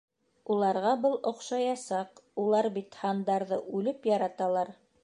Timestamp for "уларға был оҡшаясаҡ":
0.53-2.23